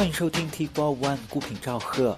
[0.00, 2.16] 欢迎收听 T Four One 孤品赵贺。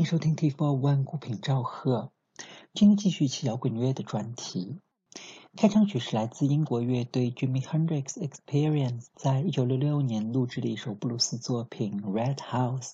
[0.00, 2.10] 欢迎收听 T Four One 孤品赵贺。
[2.72, 4.78] 今天继续一期摇滚乐的专题。
[5.58, 12.92] 开场曲是来自英国乐队 Jimi Hendrix Experience 在一九六六年录制的一首布鲁斯作品《Red House》。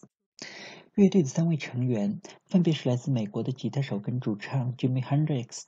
[0.97, 5.63] 乐队的三位成员分别是来自美国的吉他手跟主唱 Jimi Hendrix，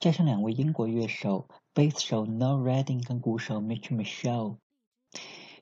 [0.00, 4.56] 加上两位英国乐手贝斯手 Noel Redding 跟鼓手 Mitch Michelle。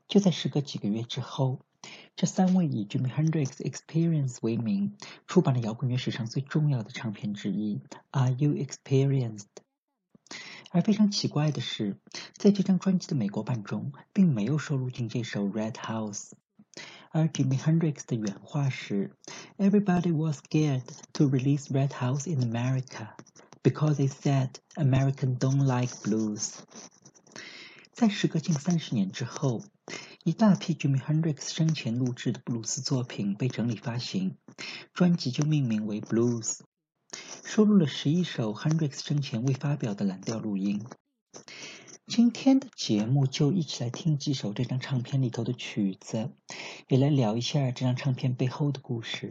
[0.08, 1.60] 就在时隔几个月之后，
[2.15, 4.97] 这三位以 Jimi Hendrix Experience 为名
[5.27, 7.77] 出版了摇滚乐史上最重要的唱片之一《
[8.11, 9.39] Are You Experienced》。
[10.71, 11.97] 而非常奇怪的是，
[12.35, 16.29] 在这张专辑的美国版中，并没有收录进这首《Red House》。
[17.11, 19.11] 而 Jimi Hendrix 的原话是：“
[19.57, 20.83] Everybody was scared
[21.13, 23.15] to release Red House in America
[23.63, 26.59] because they said American don't like blues。”
[27.91, 29.63] 在时隔近三十年之后，
[30.26, 34.38] 一大批 Jimi Hendrix 生前录制的布鲁斯作品被整理发行，
[34.94, 36.60] 专辑就命名为《Blues》。
[37.44, 40.82] 收录了十一首 Hendrix 生前未发表的蓝调录音。
[42.06, 46.30] 今天的节目就一起来听几首这张唱片里头的曲子，
[46.88, 49.30] 也来聊一下这张唱片背后的故事。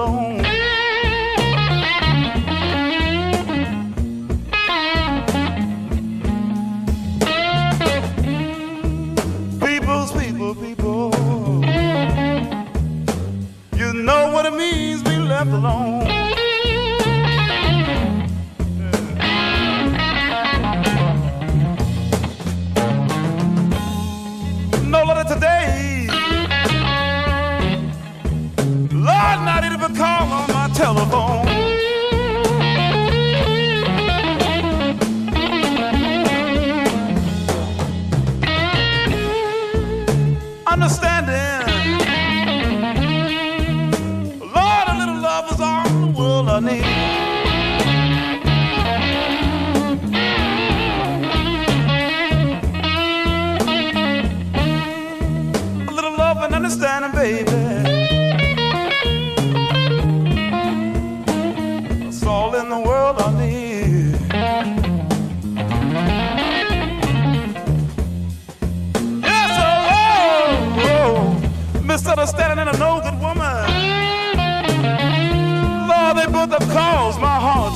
[0.00, 0.42] Alone.
[9.60, 11.10] People's, people, people.
[13.76, 16.29] You know what it means be left alone.
[29.94, 31.49] Call on my telephone.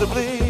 [0.07, 0.44] My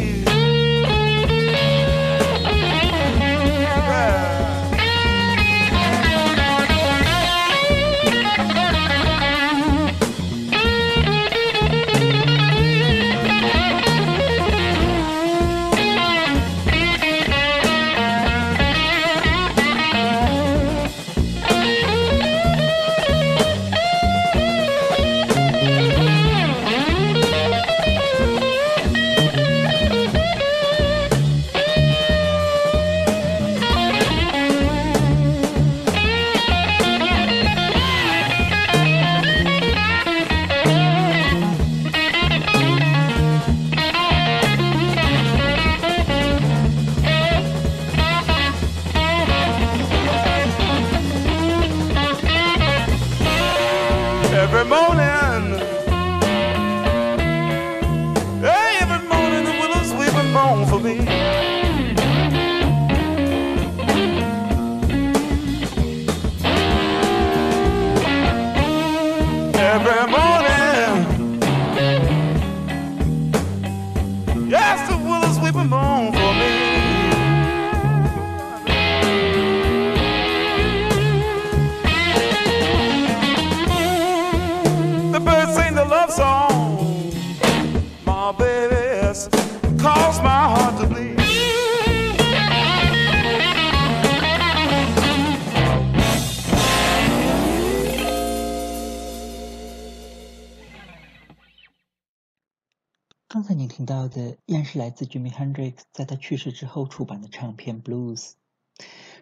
[104.75, 108.17] 是来自 Jimi Hendrix 在他去世之后出版的唱片《Blues》，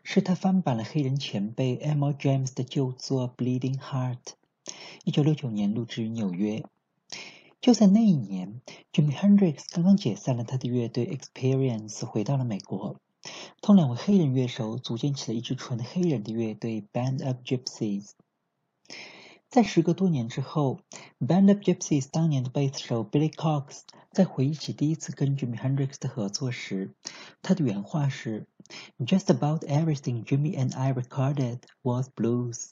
[0.02, 4.18] 是他翻版了黑人前辈 Elmore James 的旧作《Bleeding Heart》，
[5.04, 6.64] 一九六九年录制于纽约。
[7.62, 12.96] 就在那一年，Jimi Hendrix 刚刚解散了他的乐队 Experience，回到了美国，
[13.62, 18.10] 同两位黑人乐手组建起了一支纯黑人的乐队 Band of Gypsies。
[19.54, 20.80] 在时隔多年之后
[21.20, 23.82] ，Band of Gypsies 当年的贝斯手 Billy Cox
[24.12, 26.96] 在回忆起第一次跟 Jimi Hendrix 的合作时，
[27.44, 28.48] 他的原话是
[28.98, 32.72] ：“Just about everything Jimmy and I recorded was blues。”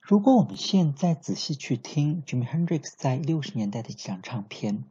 [0.00, 4.84] 如果我们现在仔细去听 Jimi Hendrix 在六十年代的几张唱片，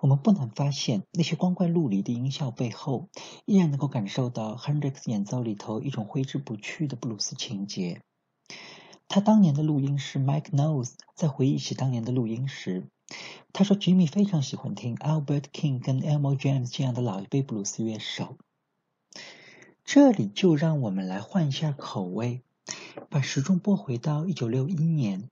[0.00, 3.10] 我们不难发现，那些光怪陆离的音效背后，
[3.44, 8.00] 依然能够感受到 Hendrix 演奏里头一种挥之不去的布鲁斯情节。
[9.08, 12.86] 他当年的录音是 Mike Knows，在回忆起当年的录音时，
[13.54, 18.36] 他说：“Jimmy 非常喜欢听 Albert King 跟 Elmo James 这样的老一辈布鲁斯乐手。”
[19.82, 22.42] 这里就让我们来换一下口味，
[23.08, 25.30] 把时钟拨回到一九六一年，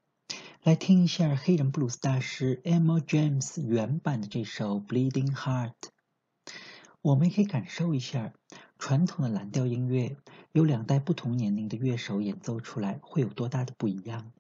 [0.62, 5.73] 来听一下黑人布鲁斯大师 Elmo James 原版的这首《Bleeding Heart》。
[7.02, 8.33] 我们也可以感受一下
[8.78, 10.16] 传统的蓝调音乐
[10.52, 14.33] 由两代不同年龄的乐手演奏出来，会有多大的不一样？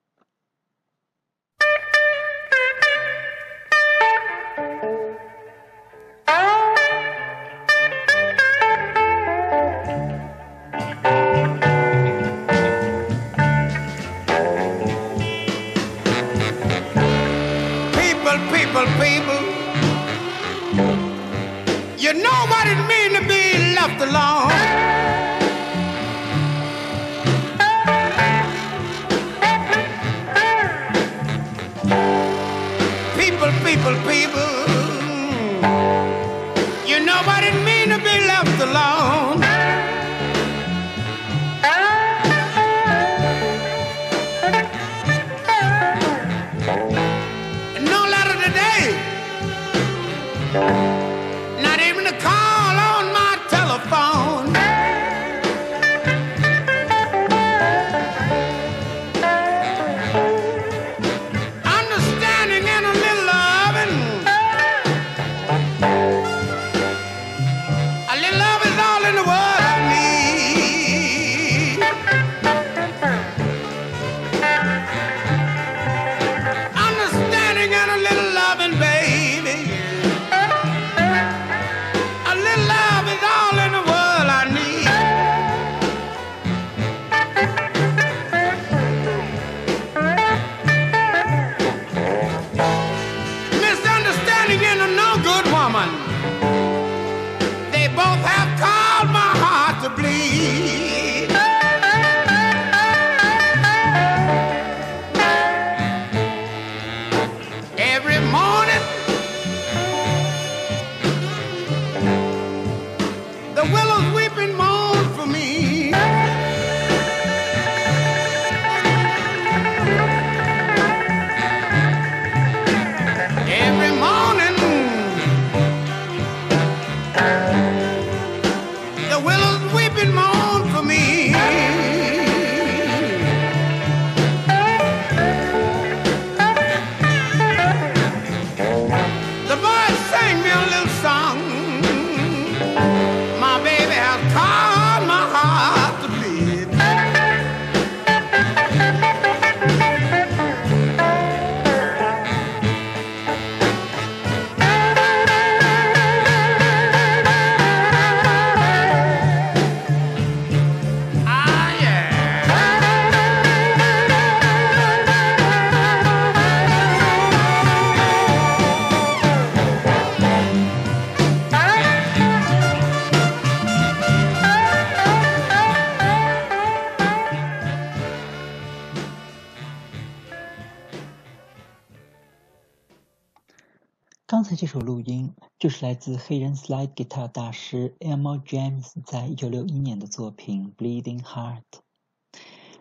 [184.76, 191.62] 首录音就是来自黑人 slide guitar 大师 Elmore James 在1961年的作品《Bleeding Heart》。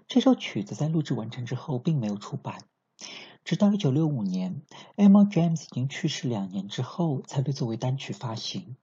[0.06, 2.64] 这首曲子在录制完成之后并没有出版，
[3.46, 4.64] 直到1965年
[4.98, 8.76] ，Elmore James 已经去世两年之后才被作为单曲发行。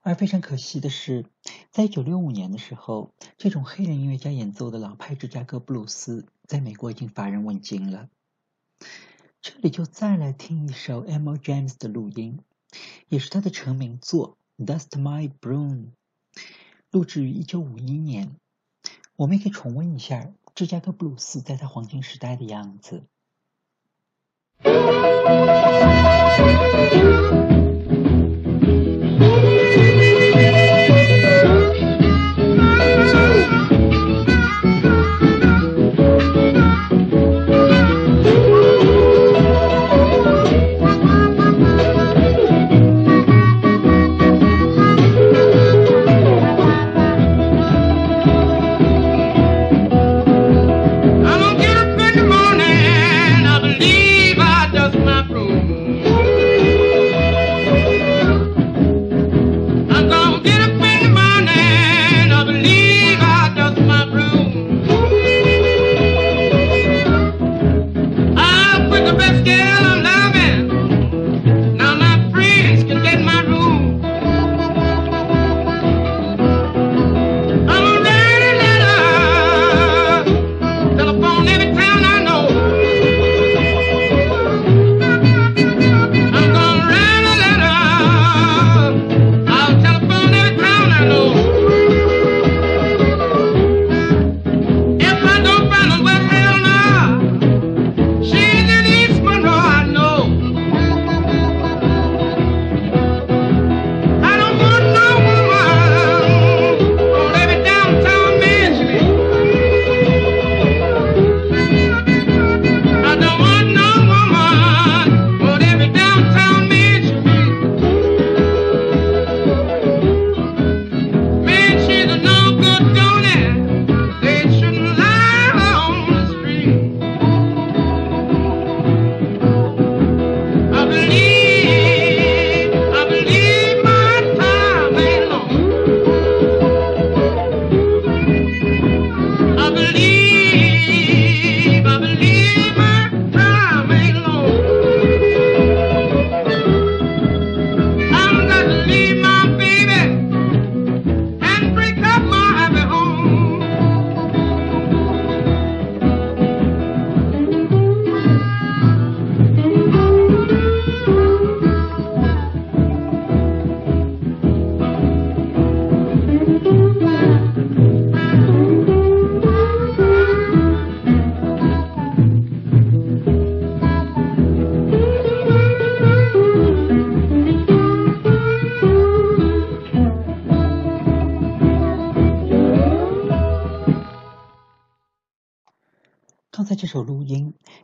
[0.00, 1.26] 而非常可惜的是，
[1.70, 8.08] 在1965年的时候，这种黑人音乐家演奏的老派芝加哥布鲁斯在美国已经乏人问津了。
[9.42, 12.40] 这里就再来听一首 Emo James 的录音，
[13.08, 15.86] 也是他的成名作《Dust My Broom》，
[16.90, 18.36] 录制于1951年。
[19.16, 23.04] 我们也可以重温一下芝加哥布鲁斯在他黄金时代的样子。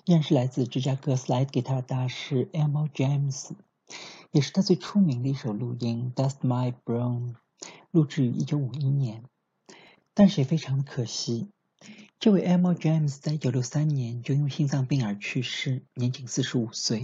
[0.07, 3.51] 依然是来自芝加哥 slide guitar 大师 Elmo James，
[4.31, 7.33] 也是他最出名的一首录音《Dust My Broom》，
[7.91, 9.25] 录制于1951年。
[10.15, 11.49] 但是也非常的可惜，
[12.21, 17.03] 这位 Elmo James 在1963年就因为心脏病而去世，年仅45岁。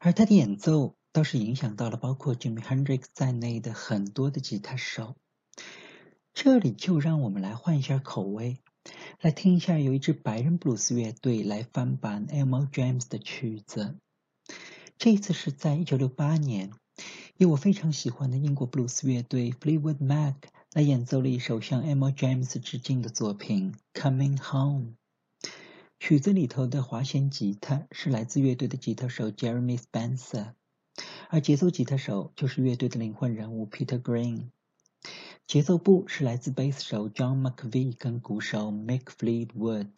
[0.00, 5.14] 而他的演奏倒是影响到了包括 Jimi Hendrix 在内的很多的吉他手。
[6.34, 8.58] 这里就让我们来换一下口味。
[9.20, 13.96] 来听一下，由一支白人布鲁斯乐队来翻版 Elmo James 的曲子。
[14.98, 16.72] 这一次是在1968年，
[17.36, 20.34] 由我非常喜欢的英国布鲁斯乐队 Fleetwood Mac
[20.72, 24.94] 来演奏了一首向 Elmo James 致敬的作品《Coming Home》。
[26.00, 30.54] 曲子里头的滑弦吉他是来自乐队的吉他手 Jeremy Spencer，
[31.28, 34.50] 而节奏吉他手就是乐队的灵魂人物 Peter Green。
[35.46, 39.88] 节奏部是来自贝斯手 John McVie 跟鼓手 Mick Fleetwood。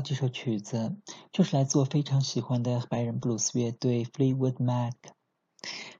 [0.00, 0.96] 这首曲子，
[1.32, 4.94] 就是来自我非常喜欢的白人布鲁斯乐队 Fleetwood Mac，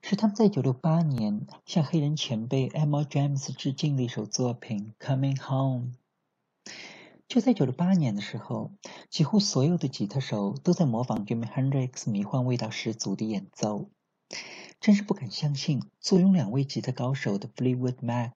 [0.02, 5.92] 是他们在1968年向黑人前辈 Elmo James 致敬的一首作品《Coming Home》。
[7.28, 8.72] 就在1968年的时候，
[9.08, 13.90] 几乎所有的吉他手都在模仿 Jimi Hendrix 迷幻味道十足的演奏，
[14.80, 18.32] 真是不敢相信，坐拥两位吉他高手的 Fleetwood Mac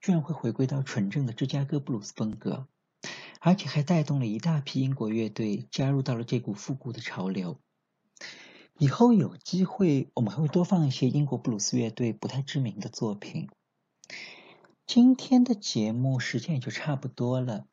[0.00, 2.66] 居然会回归到纯正的芝加哥布鲁斯风格。
[3.40, 7.60] 而且还带动了一大批英国乐队加入到了这股复古的潮流。
[8.78, 13.48] 以后有机会，我们还会多放一些英国布鲁斯乐队不太知名的作品。
[14.86, 17.66] 今天的节目时间也就差不多了，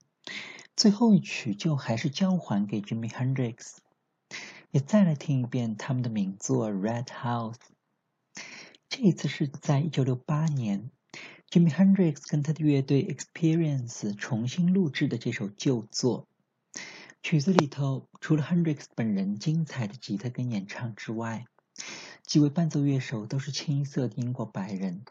[0.76, 3.78] 最后一曲就还是交还给 Jimi Hendrix，
[4.72, 7.54] 也再来听一遍他们的名作《Red House》。
[8.90, 10.90] 这一次是在一九六八年。
[11.56, 16.28] Jimi Hendrix 跟他的乐队 Experience 重新录制的这首旧作，
[17.24, 21.46] 曲子里头除了 Hendrix 本人精彩的吉他跟演唱之外，
[22.24, 25.06] 几位伴奏乐手都是清一色的英国白人，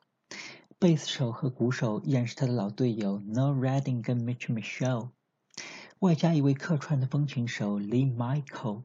[0.78, 5.12] 贝斯手和鼓手依然是他的老队友 No Redding 跟 Mitch Michelle，
[6.00, 8.83] 外加一位客串的风琴手 Lee Michael。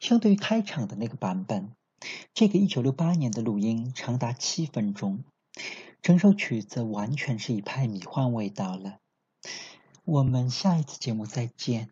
[0.00, 1.72] 相对于开场的那个版本，
[2.32, 5.24] 这个1968年的录音长达七分钟，
[6.02, 8.98] 整首曲子完全是一派迷幻味道了。
[10.04, 11.90] 我们下一次节目再见。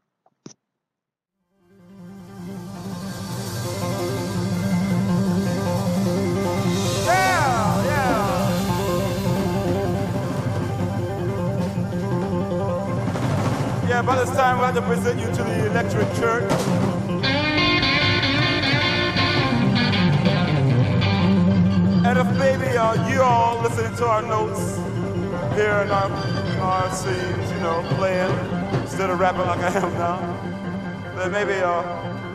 [22.40, 24.76] Maybe uh, you all listening to our notes,
[25.54, 26.10] hearing our,
[26.62, 28.30] our scenes, you know, playing
[28.80, 31.82] instead of rapping like I am now, then maybe uh,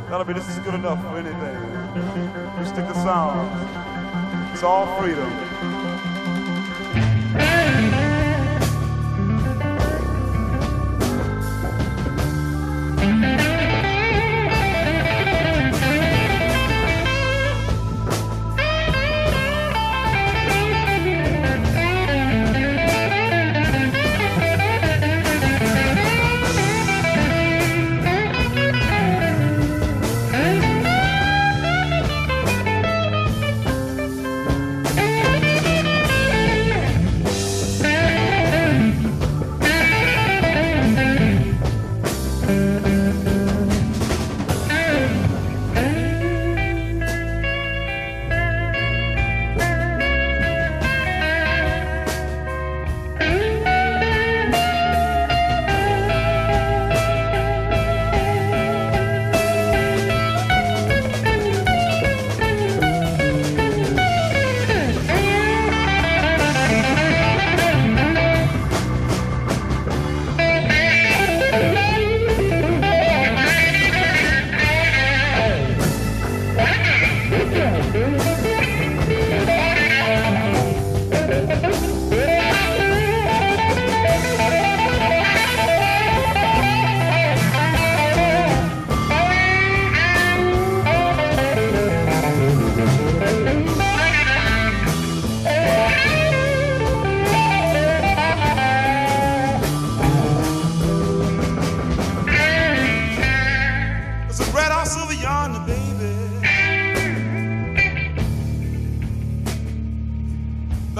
[0.07, 1.57] that'll be just as good enough for anything.
[2.59, 4.53] You stick to sound.
[4.53, 5.44] It's all freedom.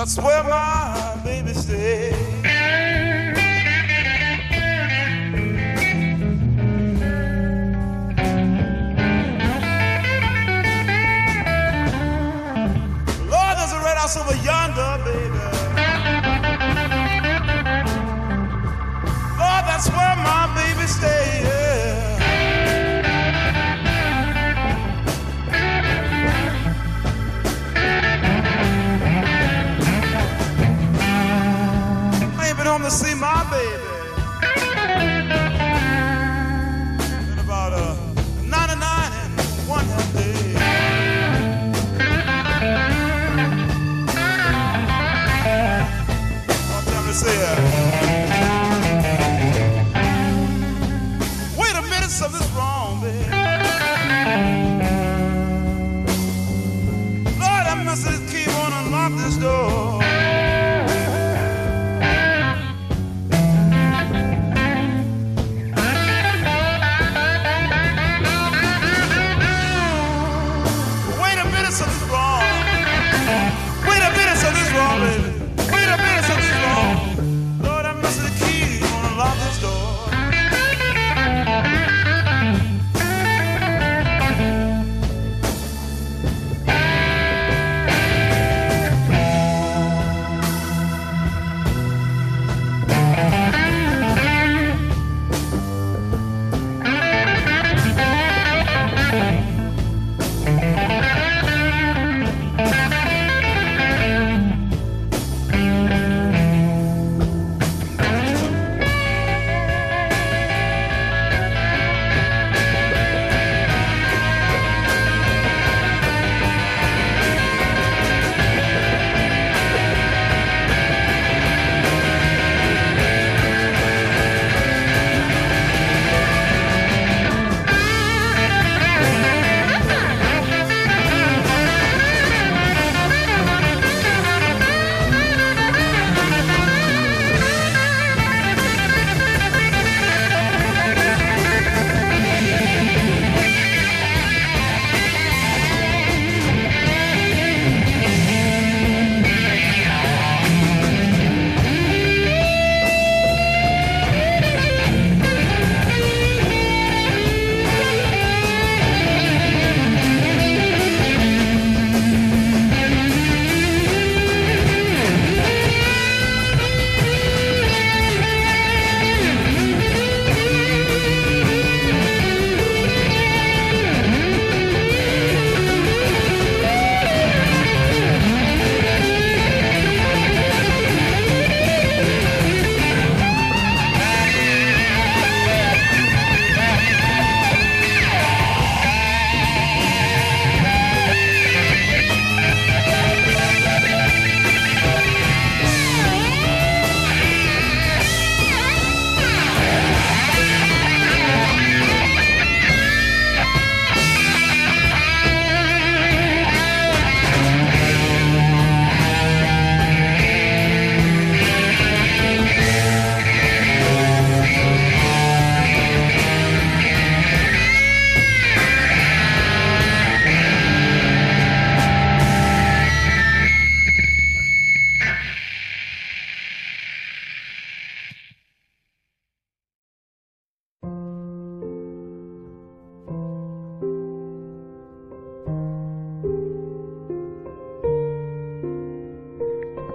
[0.05, 0.94] That's where my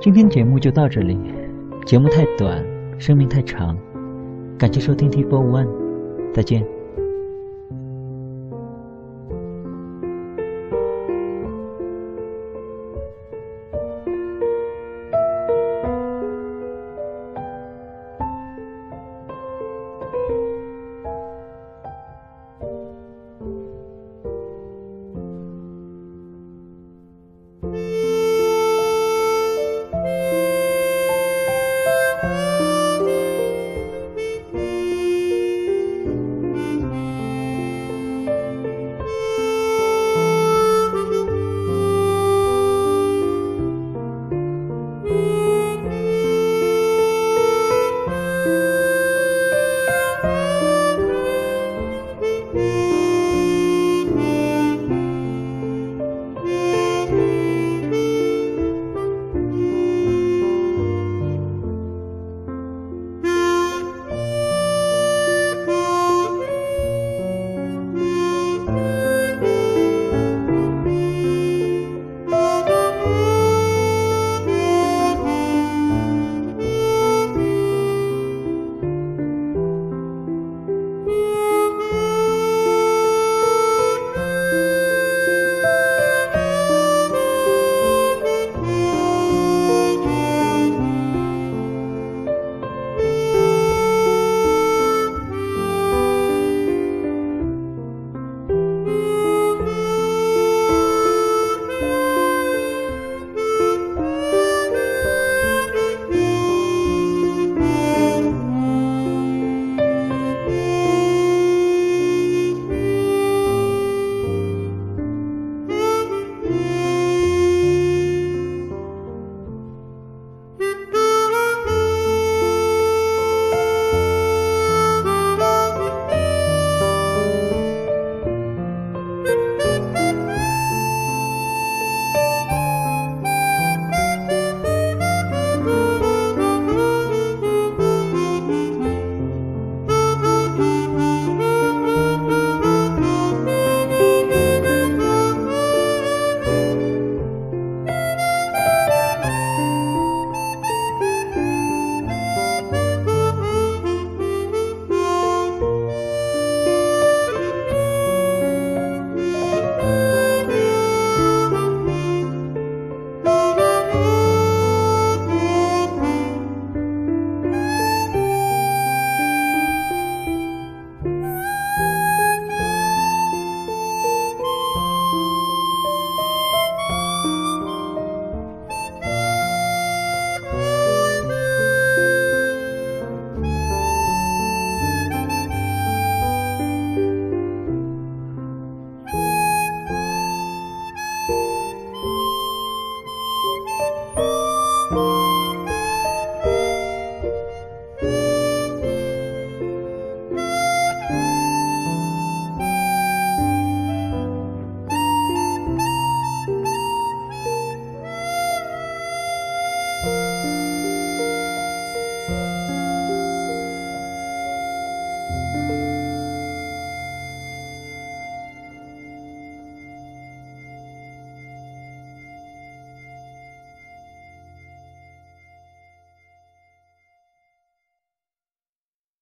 [0.01, 1.19] 今天节目就到这里，
[1.85, 2.65] 节目太短，
[2.99, 3.77] 生命太长，
[4.57, 5.69] 感谢收听 T Four One，
[6.33, 6.80] 再见。